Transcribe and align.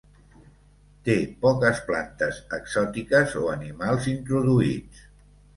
Té 1.09 1.17
poques 1.43 1.83
plantes 1.91 2.41
exòtiques 2.59 3.39
o 3.43 3.47
animals 3.59 4.09
introduïts. 4.15 5.07